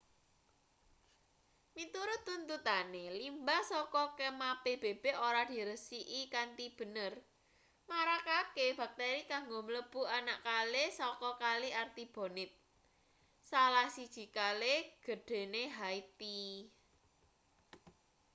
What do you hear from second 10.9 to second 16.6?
saka kali artibonite salah siji kale gedhene haiti